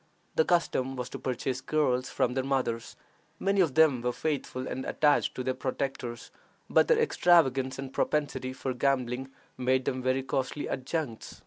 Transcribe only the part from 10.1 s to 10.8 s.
costly